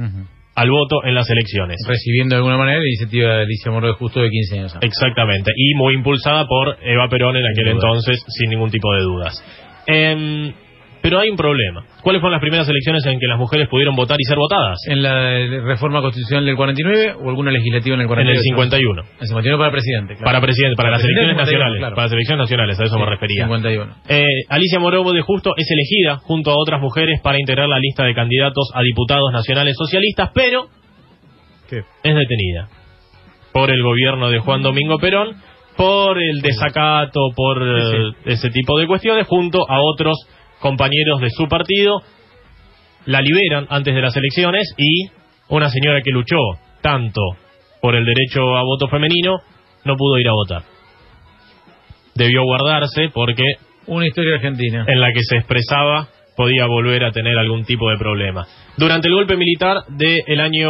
al 0.55 0.69
voto 0.69 1.03
en 1.05 1.15
las 1.15 1.29
elecciones. 1.29 1.77
Recibiendo 1.87 2.35
de 2.35 2.37
alguna 2.37 2.57
manera 2.57 2.79
la 2.79 2.87
iniciativa 2.87 3.35
de 3.35 3.43
Alicia 3.43 3.71
Moro 3.71 3.87
de 3.87 3.93
justo 3.93 4.21
de 4.21 4.29
15 4.29 4.59
años 4.59 4.73
antes. 4.73 4.89
Exactamente, 4.89 5.51
y 5.55 5.75
muy 5.75 5.93
impulsada 5.93 6.45
por 6.47 6.77
Eva 6.81 7.07
Perón 7.09 7.37
en 7.37 7.45
aquel 7.45 7.67
entonces, 7.69 8.23
sin 8.27 8.49
ningún 8.49 8.71
tipo 8.71 8.93
de 8.93 9.01
dudas. 9.01 9.43
Em, 9.87 10.53
pero 11.01 11.19
hay 11.19 11.29
un 11.29 11.35
problema. 11.37 11.83
¿Cuáles 12.01 12.21
fueron 12.21 12.33
las 12.33 12.41
primeras 12.41 12.67
elecciones 12.69 13.05
en 13.05 13.19
que 13.19 13.27
las 13.27 13.37
mujeres 13.39 13.67
pudieron 13.69 13.95
votar 13.95 14.17
y 14.19 14.23
ser 14.23 14.37
votadas? 14.37 14.77
¿En 14.87 15.01
la 15.01 15.63
reforma 15.65 16.01
constitucional 16.01 16.45
del 16.45 16.55
49 16.55 17.15
o 17.23 17.29
alguna 17.29 17.51
legislativa 17.51 17.95
en 17.95 18.01
el 18.01 18.05
En 18.05 18.07
49? 18.07 18.37
el 18.37 18.43
51. 18.43 19.01
El 19.21 19.27
51 19.27 19.57
para 19.57 19.71
presidente, 19.71 20.13
claro. 20.15 20.25
Para 20.25 20.41
presidente, 20.41 20.75
para 20.75 20.91
las 20.91 21.03
elecciones 21.03 21.35
51, 21.35 21.45
nacionales. 21.45 21.79
claro. 21.79 21.95
Para 21.95 22.05
las 22.05 22.13
elecciones 22.13 22.39
nacionales, 22.43 22.79
a 22.79 22.83
eso 22.85 22.97
me 22.99 23.05
Sí, 23.05 23.09
refería. 23.09 23.43
51. 23.45 23.95
Eh, 24.09 24.25
Alicia 24.49 24.79
Morobo 24.79 25.13
de 25.13 25.21
Justo 25.21 25.53
es 25.57 25.67
elegida 25.69 26.17
junto 26.17 26.51
a 26.51 26.55
otras 26.57 26.79
mujeres 26.81 27.19
para 27.23 27.39
integrar 27.39 27.67
la 27.67 27.79
lista 27.79 28.03
de 28.03 28.13
candidatos 28.13 28.69
a 28.73 28.81
diputados 28.81 29.31
nacionales 29.33 29.75
socialistas, 29.77 30.29
pero 30.33 30.67
¿Qué? 31.69 31.79
es 32.03 32.15
detenida 32.15 32.67
por 33.53 33.69
el 33.71 33.81
gobierno 33.83 34.29
de 34.29 34.39
Juan 34.39 34.61
Domingo 34.61 34.97
Perón, 34.97 35.35
por 35.75 36.21
el 36.21 36.41
desacato, 36.41 37.19
por 37.35 37.61
eh, 37.61 38.11
ese 38.25 38.49
tipo 38.49 38.77
de 38.79 38.87
cuestiones, 38.87 39.25
junto 39.27 39.59
a 39.69 39.81
otros 39.81 40.17
compañeros 40.61 41.19
de 41.19 41.29
su 41.31 41.47
partido. 41.47 42.01
La 43.05 43.21
liberan 43.21 43.67
antes 43.69 43.93
de 43.93 44.01
las 44.01 44.15
elecciones 44.15 44.73
y 44.77 45.09
una 45.49 45.69
señora 45.69 46.01
que 46.01 46.11
luchó 46.11 46.37
tanto 46.81 47.21
por 47.81 47.95
el 47.95 48.05
derecho 48.05 48.55
a 48.55 48.63
voto 48.63 48.87
femenino 48.87 49.37
no 49.83 49.95
pudo 49.97 50.17
ir 50.19 50.27
a 50.29 50.33
votar. 50.33 50.63
Debió 52.15 52.43
guardarse 52.43 53.09
porque 53.13 53.43
Una 53.87 54.05
historia 54.07 54.35
argentina. 54.35 54.85
en 54.87 54.99
la 55.01 55.11
que 55.13 55.21
se 55.23 55.37
expresaba 55.37 56.07
podía 56.37 56.65
volver 56.67 57.03
a 57.03 57.11
tener 57.11 57.37
algún 57.37 57.65
tipo 57.65 57.89
de 57.89 57.97
problema. 57.97 58.45
Durante 58.77 59.07
el 59.07 59.13
golpe 59.15 59.35
militar 59.35 59.77
del 59.89 60.39
año 60.39 60.69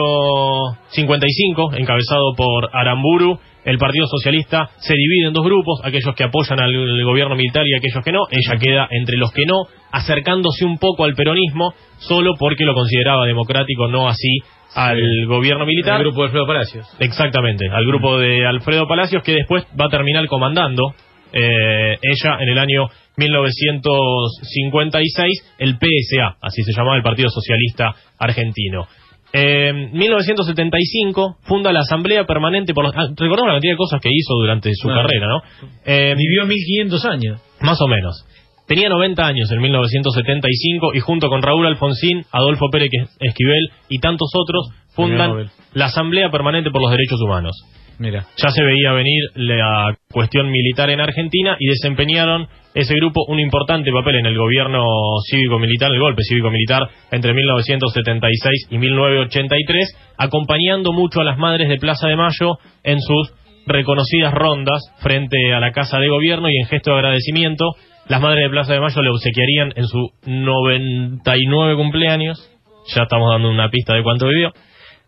55, 0.89 1.71
encabezado 1.75 2.33
por 2.35 2.69
Aramburu, 2.73 3.39
el 3.63 3.77
Partido 3.77 4.07
Socialista 4.07 4.69
se 4.79 4.93
divide 4.93 5.27
en 5.27 5.33
dos 5.33 5.45
grupos, 5.45 5.81
aquellos 5.83 6.15
que 6.15 6.23
apoyan 6.23 6.59
al 6.59 6.73
gobierno 7.03 7.35
militar 7.35 7.65
y 7.67 7.75
aquellos 7.75 8.03
que 8.03 8.11
no. 8.11 8.21
Ella 8.29 8.59
queda 8.59 8.87
entre 8.91 9.17
los 9.17 9.31
que 9.31 9.45
no, 9.45 9.63
acercándose 9.91 10.65
un 10.65 10.77
poco 10.77 11.03
al 11.03 11.13
peronismo, 11.13 11.73
solo 11.99 12.33
porque 12.39 12.65
lo 12.65 12.73
consideraba 12.73 13.25
democrático, 13.25 13.87
no 13.87 14.07
así 14.07 14.39
al 14.73 14.99
gobierno 15.27 15.65
militar. 15.65 15.97
El 15.97 16.07
grupo 16.07 16.21
de 16.21 16.27
Alfredo 16.27 16.47
Palacios. 16.47 16.87
Exactamente, 16.99 17.67
al 17.69 17.85
grupo 17.85 18.17
de 18.17 18.45
Alfredo 18.45 18.87
Palacios 18.87 19.21
que 19.23 19.33
después 19.33 19.65
va 19.79 19.85
a 19.85 19.89
terminar 19.89 20.25
comandando 20.27 20.93
eh, 21.33 21.97
ella 22.01 22.37
en 22.39 22.49
el 22.49 22.57
año 22.57 22.87
1956 23.17 25.55
el 25.59 25.75
PSA, 25.75 26.37
así 26.41 26.63
se 26.63 26.73
llamaba 26.73 26.97
el 26.97 27.03
Partido 27.03 27.29
Socialista 27.29 27.93
Argentino. 28.17 28.87
En 29.33 29.91
1975 29.93 31.37
funda 31.43 31.71
la 31.71 31.79
Asamblea 31.81 32.25
Permanente 32.25 32.73
por 32.73 32.83
los... 32.85 32.93
ah, 32.95 33.07
recordamos 33.15 33.47
la 33.47 33.53
cantidad 33.53 33.73
de 33.73 33.77
cosas 33.77 34.01
que 34.01 34.09
hizo 34.11 34.33
durante 34.35 34.69
su 34.73 34.87
carrera, 34.87 35.27
¿no? 35.27 35.41
Eh, 35.85 36.15
Vivió 36.17 36.45
1500 36.45 37.05
años. 37.05 37.41
más 37.61 37.79
o 37.81 37.87
menos. 37.87 38.25
Tenía 38.67 38.89
90 38.89 39.25
años 39.25 39.51
en 39.51 39.59
1975 39.59 40.93
y 40.93 40.99
junto 40.99 41.27
con 41.27 41.41
Raúl 41.41 41.65
Alfonsín, 41.65 42.23
Adolfo 42.31 42.69
Pérez 42.71 42.89
Esquivel 43.19 43.69
y 43.89 43.99
tantos 43.99 44.29
otros 44.33 44.69
fundan 44.93 45.49
la 45.73 45.85
Asamblea 45.85 46.29
Permanente 46.29 46.69
por 46.71 46.81
los 46.81 46.91
Derechos 46.91 47.19
Humanos. 47.21 47.55
Mira. 48.01 48.25
Ya 48.35 48.49
se 48.49 48.63
veía 48.63 48.93
venir 48.93 49.21
la 49.35 49.95
cuestión 50.11 50.49
militar 50.49 50.89
en 50.89 50.99
Argentina 50.99 51.55
y 51.59 51.67
desempeñaron 51.67 52.47
ese 52.73 52.95
grupo 52.95 53.23
un 53.27 53.39
importante 53.39 53.91
papel 53.91 54.15
en 54.15 54.25
el 54.25 54.35
gobierno 54.35 54.83
cívico-militar, 55.29 55.91
el 55.91 55.99
golpe 55.99 56.23
cívico-militar 56.23 56.89
entre 57.11 57.35
1976 57.35 58.69
y 58.71 58.77
1983, 58.79 60.13
acompañando 60.17 60.93
mucho 60.93 61.21
a 61.21 61.23
las 61.23 61.37
madres 61.37 61.69
de 61.69 61.77
Plaza 61.77 62.07
de 62.07 62.15
Mayo 62.15 62.57
en 62.83 62.99
sus 63.01 63.35
reconocidas 63.67 64.33
rondas 64.33 64.81
frente 65.03 65.53
a 65.53 65.59
la 65.59 65.71
Casa 65.71 65.99
de 65.99 66.07
Gobierno 66.07 66.49
y 66.49 66.57
en 66.57 66.65
gesto 66.65 66.89
de 66.89 66.97
agradecimiento, 66.97 67.65
las 68.07 68.19
madres 68.19 68.45
de 68.45 68.49
Plaza 68.49 68.73
de 68.73 68.79
Mayo 68.79 68.99
le 69.03 69.09
obsequiarían 69.11 69.73
en 69.75 69.85
su 69.85 70.09
99 70.25 71.75
cumpleaños, 71.75 72.49
ya 72.95 73.03
estamos 73.03 73.31
dando 73.31 73.51
una 73.51 73.69
pista 73.69 73.93
de 73.93 74.01
cuánto 74.01 74.25
vivió, 74.27 74.53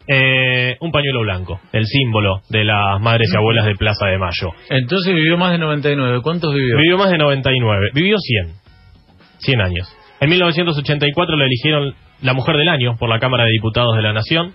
eh, 0.07 0.75
un 0.81 0.91
pañuelo 0.91 1.21
blanco, 1.21 1.59
el 1.71 1.85
símbolo 1.85 2.41
de 2.49 2.65
las 2.65 2.99
madres 2.99 3.29
y 3.33 3.37
abuelas 3.37 3.65
de 3.65 3.75
Plaza 3.75 4.07
de 4.07 4.17
Mayo. 4.17 4.51
Entonces 4.69 5.13
vivió 5.13 5.37
más 5.37 5.51
de 5.51 5.57
99. 5.57 6.19
¿Cuántos 6.21 6.53
vivió? 6.53 6.77
Vivió 6.77 6.97
más 6.97 7.09
de 7.09 7.17
99, 7.17 7.91
vivió 7.93 8.17
100, 8.17 8.53
100 9.39 9.61
años. 9.61 9.87
En 10.19 10.29
1984 10.29 11.35
la 11.37 11.45
eligieron 11.45 11.95
la 12.21 12.33
mujer 12.33 12.57
del 12.57 12.69
año 12.69 12.95
por 12.97 13.09
la 13.09 13.19
Cámara 13.19 13.45
de 13.45 13.51
Diputados 13.51 13.95
de 13.95 14.01
la 14.01 14.13
Nación. 14.13 14.53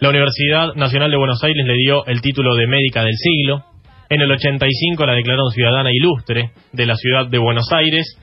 La 0.00 0.08
Universidad 0.08 0.74
Nacional 0.74 1.10
de 1.10 1.16
Buenos 1.16 1.42
Aires 1.44 1.64
le 1.66 1.76
dio 1.76 2.06
el 2.06 2.20
título 2.22 2.54
de 2.54 2.66
médica 2.66 3.02
del 3.02 3.16
siglo. 3.16 3.64
En 4.08 4.22
el 4.22 4.30
85 4.30 5.06
la 5.06 5.14
declararon 5.14 5.50
ciudadana 5.50 5.90
ilustre 5.92 6.50
de 6.72 6.86
la 6.86 6.94
ciudad 6.94 7.26
de 7.28 7.38
Buenos 7.38 7.70
Aires. 7.72 8.16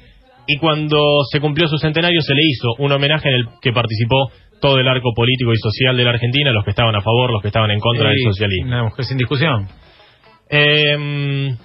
Y 0.47 0.57
cuando 0.57 1.23
se 1.29 1.39
cumplió 1.39 1.67
su 1.67 1.77
centenario 1.77 2.21
se 2.21 2.33
le 2.33 2.41
hizo 2.43 2.69
un 2.79 2.91
homenaje 2.91 3.29
en 3.29 3.35
el 3.35 3.45
que 3.61 3.73
participó 3.73 4.31
todo 4.61 4.79
el 4.79 4.87
arco 4.87 5.11
político 5.15 5.53
y 5.53 5.57
social 5.57 5.95
de 5.97 6.03
la 6.03 6.11
Argentina, 6.11 6.51
los 6.51 6.63
que 6.63 6.71
estaban 6.71 6.95
a 6.95 7.01
favor, 7.01 7.31
los 7.31 7.41
que 7.41 7.49
estaban 7.49 7.71
en 7.71 7.79
contra 7.79 8.09
del 8.09 8.19
socialismo. 8.23 8.67
Una 8.67 8.83
mujer 8.83 9.05
sin 9.05 9.17
discusión. 9.17 9.67
Eh, 10.49 11.55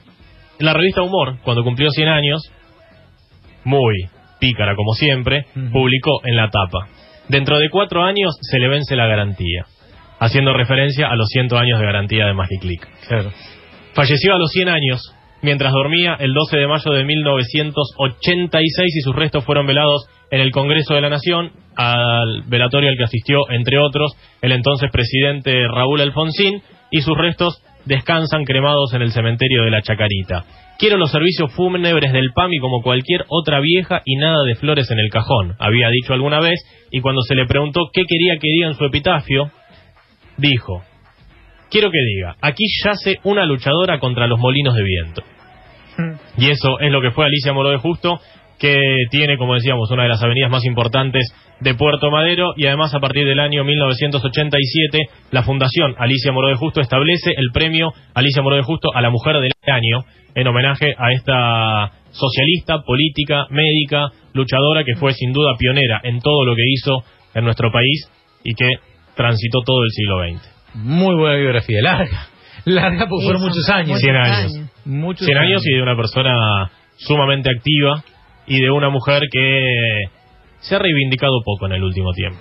la 0.58 0.72
revista 0.74 1.02
Humor, 1.02 1.38
cuando 1.42 1.64
cumplió 1.64 1.90
100 1.90 2.08
años, 2.08 2.52
muy 3.64 4.08
pícara 4.38 4.74
como 4.74 4.92
siempre, 4.92 5.46
publicó 5.72 6.20
en 6.24 6.36
la 6.36 6.50
tapa, 6.50 6.88
dentro 7.28 7.58
de 7.58 7.70
cuatro 7.70 8.02
años 8.02 8.36
se 8.40 8.58
le 8.58 8.68
vence 8.68 8.96
la 8.96 9.06
garantía, 9.06 9.66
haciendo 10.18 10.52
referencia 10.52 11.08
a 11.08 11.16
los 11.16 11.28
100 11.28 11.54
años 11.56 11.78
de 11.78 11.86
garantía 11.86 12.26
de 12.26 12.34
Magiclick. 12.34 12.86
Claro. 13.06 13.30
Falleció 13.94 14.34
a 14.34 14.38
los 14.38 14.50
100 14.50 14.68
años, 14.68 15.14
mientras 15.42 15.72
dormía 15.72 16.16
el 16.18 16.32
12 16.32 16.56
de 16.56 16.66
mayo 16.66 16.90
de 16.92 17.04
1986 17.04 18.96
y 18.96 19.00
sus 19.02 19.14
restos 19.14 19.44
fueron 19.44 19.66
velados 19.66 20.06
en 20.32 20.40
el 20.40 20.50
Congreso 20.50 20.94
de 20.94 21.02
la 21.02 21.10
Nación, 21.10 21.52
al 21.76 22.42
velatorio 22.46 22.88
al 22.88 22.96
que 22.96 23.04
asistió, 23.04 23.50
entre 23.50 23.78
otros, 23.78 24.12
el 24.40 24.52
entonces 24.52 24.90
presidente 24.90 25.52
Raúl 25.68 26.00
Alfonsín, 26.00 26.62
y 26.90 27.02
sus 27.02 27.16
restos 27.16 27.62
descansan 27.84 28.44
cremados 28.44 28.94
en 28.94 29.02
el 29.02 29.12
cementerio 29.12 29.62
de 29.62 29.70
la 29.70 29.82
Chacarita. 29.82 30.44
Quiero 30.78 30.96
los 30.96 31.10
servicios 31.10 31.52
fúnebres 31.52 32.12
del 32.12 32.32
PAMI 32.34 32.58
como 32.60 32.82
cualquier 32.82 33.26
otra 33.28 33.60
vieja 33.60 34.00
y 34.06 34.16
nada 34.16 34.42
de 34.44 34.54
flores 34.54 34.90
en 34.90 34.98
el 34.98 35.10
cajón, 35.10 35.54
había 35.58 35.90
dicho 35.90 36.14
alguna 36.14 36.40
vez, 36.40 36.58
y 36.90 37.02
cuando 37.02 37.20
se 37.20 37.34
le 37.34 37.44
preguntó 37.46 37.90
qué 37.92 38.04
quería 38.06 38.38
que 38.40 38.48
diga 38.48 38.68
en 38.68 38.74
su 38.74 38.86
epitafio, 38.86 39.50
dijo, 40.38 40.82
quiero 41.70 41.90
que 41.90 41.98
diga, 41.98 42.36
aquí 42.40 42.64
yace 42.82 43.18
una 43.24 43.44
luchadora 43.44 43.98
contra 43.98 44.26
los 44.26 44.38
molinos 44.38 44.74
de 44.74 44.82
viento. 44.82 45.22
Y 46.38 46.48
eso 46.48 46.80
es 46.80 46.90
lo 46.90 47.02
que 47.02 47.10
fue 47.10 47.26
Alicia 47.26 47.52
Moró 47.52 47.68
de 47.68 47.76
Justo, 47.76 48.18
que 48.62 48.78
tiene, 49.10 49.36
como 49.38 49.54
decíamos, 49.54 49.90
una 49.90 50.04
de 50.04 50.08
las 50.08 50.22
avenidas 50.22 50.48
más 50.48 50.64
importantes 50.64 51.34
de 51.58 51.74
Puerto 51.74 52.12
Madero 52.12 52.52
y 52.56 52.66
además 52.66 52.94
a 52.94 53.00
partir 53.00 53.26
del 53.26 53.40
año 53.40 53.64
1987 53.64 55.00
la 55.32 55.42
Fundación 55.42 55.96
Alicia 55.98 56.30
Moró 56.30 56.46
de 56.46 56.54
Justo 56.54 56.80
establece 56.80 57.32
el 57.36 57.50
premio 57.52 57.92
Alicia 58.14 58.40
Moró 58.40 58.54
de 58.54 58.62
Justo 58.62 58.90
a 58.94 59.02
la 59.02 59.10
Mujer 59.10 59.40
del 59.40 59.50
Año 59.66 60.04
en 60.36 60.46
homenaje 60.46 60.94
a 60.96 61.10
esta 61.10 61.90
socialista, 62.12 62.82
política, 62.86 63.46
médica, 63.50 64.10
luchadora 64.32 64.84
que 64.84 64.94
fue 64.94 65.12
sin 65.12 65.32
duda 65.32 65.56
pionera 65.58 66.00
en 66.04 66.20
todo 66.20 66.44
lo 66.44 66.54
que 66.54 66.62
hizo 66.64 67.02
en 67.34 67.44
nuestro 67.44 67.72
país 67.72 68.08
y 68.44 68.54
que 68.54 68.70
transitó 69.16 69.62
todo 69.66 69.82
el 69.82 69.90
siglo 69.90 70.20
XX. 70.22 70.76
Muy 70.76 71.16
buena 71.16 71.36
biografía, 71.36 71.82
larga. 71.82 72.28
Larga 72.64 73.08
porque 73.08 73.24
fueron 73.24 73.42
muchos 73.42 73.68
años. 73.70 73.98
100 73.98 74.16
años. 74.16 74.52
Muchos 74.84 75.26
100 75.26 75.36
años 75.36 75.62
y 75.66 75.74
de 75.74 75.82
una 75.82 75.96
persona 75.96 76.70
sumamente 76.96 77.50
activa 77.50 78.04
y 78.52 78.60
de 78.60 78.70
una 78.70 78.90
mujer 78.90 79.22
que 79.32 80.02
se 80.60 80.76
ha 80.76 80.78
reivindicado 80.78 81.40
poco 81.42 81.64
en 81.66 81.72
el 81.72 81.82
último 81.82 82.12
tiempo. 82.12 82.38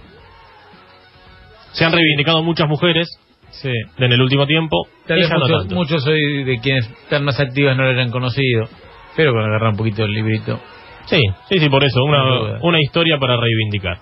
Se 1.72 1.86
han 1.86 1.94
reivindicado 1.94 2.44
muchas 2.44 2.68
mujeres 2.68 3.08
Sí. 3.52 3.72
en 3.98 4.12
el 4.12 4.22
último 4.22 4.46
tiempo. 4.46 4.88
Tal 5.08 5.18
vez 5.18 5.30
no 5.30 5.40
muchos, 5.40 5.72
muchos 5.72 6.08
hoy 6.08 6.44
de 6.44 6.60
quienes 6.60 6.90
están 6.90 7.24
más 7.24 7.40
activas 7.40 7.78
no 7.78 7.84
lo 7.84 7.92
hayan 7.92 8.12
conocido. 8.12 8.68
Pero 9.16 9.32
con 9.32 9.42
agarrar 9.42 9.72
un 9.72 9.78
poquito 9.78 10.04
el 10.04 10.12
librito. 10.12 10.60
Sí, 11.06 11.20
sí, 11.48 11.60
sí, 11.60 11.70
por 11.70 11.84
eso. 11.84 12.04
Una, 12.04 12.80
historia 12.82 13.18
para 13.18 13.38
reivindicar. 13.38 14.00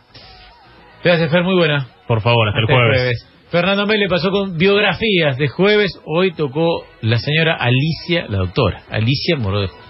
Gracias, 1.03 1.31
Fer, 1.31 1.43
muy 1.43 1.55
buena. 1.55 1.87
Por 2.07 2.21
favor, 2.21 2.47
hasta 2.47 2.59
el 2.59 2.65
Hasta 2.65 2.75
jueves. 2.75 3.29
Fernando 3.51 3.85
Mele 3.85 4.07
pasó 4.07 4.31
con 4.31 4.57
biografías 4.57 5.37
de 5.37 5.47
jueves. 5.47 5.91
Hoy 6.05 6.31
tocó 6.33 6.85
la 7.01 7.17
señora 7.17 7.55
Alicia, 7.55 8.25
la 8.29 8.39
doctora, 8.39 8.81
Alicia 8.89 9.37
Moró 9.37 9.61
de 9.61 9.67
Justo. 9.67 9.88